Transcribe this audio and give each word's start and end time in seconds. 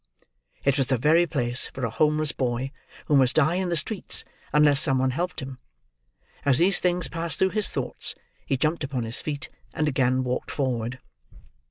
It 0.65 0.79
was 0.79 0.87
the 0.87 0.97
very 0.97 1.27
place 1.27 1.67
for 1.67 1.85
a 1.85 1.91
homeless 1.91 2.31
boy, 2.31 2.71
who 3.05 3.15
must 3.15 3.35
die 3.35 3.53
in 3.61 3.69
the 3.69 3.75
streets 3.75 4.25
unless 4.51 4.81
some 4.81 4.97
one 4.97 5.11
helped 5.11 5.43
him. 5.43 5.59
As 6.43 6.57
these 6.57 6.79
things 6.79 7.07
passed 7.07 7.37
through 7.37 7.51
his 7.51 7.69
thoughts, 7.69 8.15
he 8.43 8.57
jumped 8.57 8.83
upon 8.83 9.03
his 9.03 9.21
feet, 9.21 9.49
and 9.75 9.87
again 9.87 10.23
walked 10.23 10.49
forward. 10.49 10.97